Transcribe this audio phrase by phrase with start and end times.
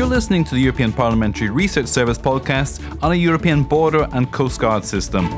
[0.00, 4.58] You're listening to the European Parliamentary Research Service podcast on a European border and coast
[4.58, 5.28] guard system.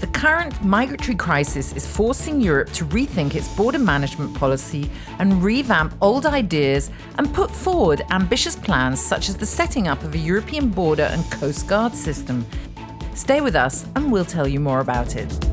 [0.00, 5.94] The current migratory crisis is forcing Europe to rethink its border management policy and revamp
[6.02, 10.68] old ideas and put forward ambitious plans such as the setting up of a European
[10.68, 12.44] border and coast guard system.
[13.14, 15.49] Stay with us and we'll tell you more about it.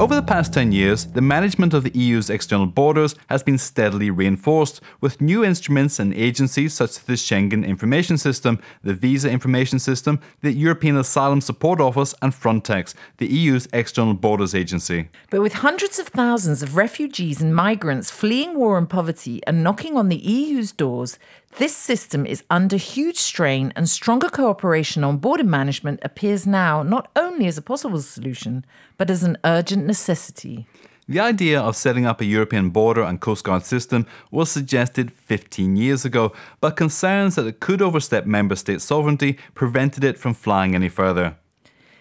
[0.00, 4.12] Over the past 10 years, the management of the EU's external borders has been steadily
[4.12, 9.80] reinforced with new instruments and agencies such as the Schengen Information System, the Visa Information
[9.80, 15.08] System, the European Asylum Support Office, and Frontex, the EU's external borders agency.
[15.30, 19.96] But with hundreds of thousands of refugees and migrants fleeing war and poverty and knocking
[19.96, 21.18] on the EU's doors,
[21.56, 27.10] this system is under huge strain, and stronger cooperation on border management appears now not
[27.16, 28.64] only as a possible solution,
[28.96, 30.66] but as an urgent necessity.
[31.08, 35.74] The idea of setting up a European border and coast guard system was suggested 15
[35.74, 40.74] years ago, but concerns that it could overstep member state sovereignty prevented it from flying
[40.74, 41.36] any further.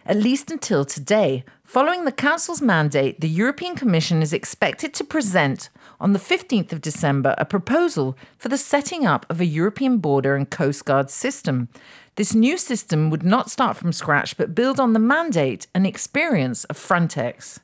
[0.06, 5.70] At least until today, following the Council's mandate, the European Commission is expected to present
[6.02, 10.36] on the 15th of December a proposal for the setting up of a European border
[10.36, 11.70] and coast guard system.
[12.16, 16.66] This new system would not start from scratch but build on the mandate and experience
[16.66, 17.60] of Frontex.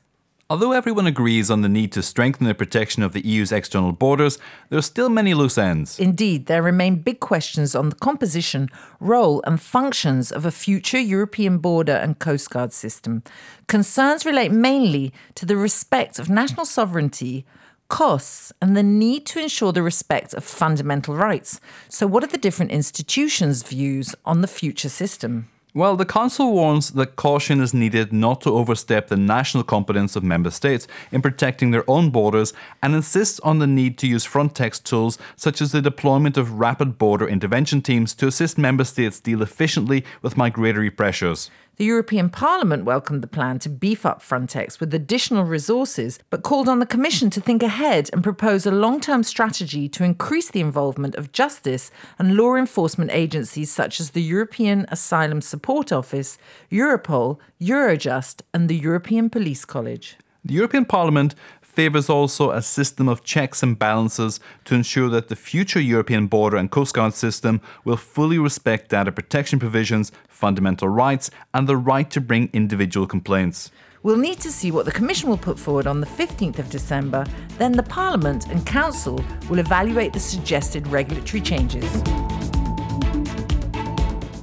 [0.54, 4.38] Although everyone agrees on the need to strengthen the protection of the EU's external borders,
[4.68, 5.98] there are still many loose ends.
[5.98, 8.68] Indeed, there remain big questions on the composition,
[9.00, 13.24] role, and functions of a future European border and coast guard system.
[13.66, 17.44] Concerns relate mainly to the respect of national sovereignty,
[17.88, 21.60] costs, and the need to ensure the respect of fundamental rights.
[21.88, 25.48] So, what are the different institutions' views on the future system?
[25.76, 30.22] Well, the Council warns that caution is needed not to overstep the national competence of
[30.22, 34.80] member states in protecting their own borders and insists on the need to use Frontex
[34.80, 39.42] tools such as the deployment of rapid border intervention teams to assist member states deal
[39.42, 41.50] efficiently with migratory pressures.
[41.76, 46.68] The European Parliament welcomed the plan to beef up Frontex with additional resources, but called
[46.68, 50.60] on the Commission to think ahead and propose a long term strategy to increase the
[50.60, 56.38] involvement of justice and law enforcement agencies such as the European Asylum Support Office,
[56.70, 60.16] Europol, Eurojust, and the European Police College.
[60.44, 61.34] The European Parliament
[61.74, 66.56] favours also a system of checks and balances to ensure that the future European border
[66.56, 72.08] and coast guard system will fully respect data protection provisions, fundamental rights, and the right
[72.10, 73.72] to bring individual complaints.
[74.04, 77.26] We'll need to see what the Commission will put forward on the 15th of December.
[77.58, 81.90] Then the Parliament and Council will evaluate the suggested regulatory changes.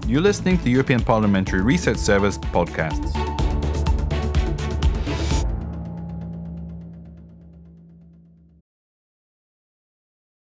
[0.06, 3.31] You're listening to the European Parliamentary Research Service podcasts.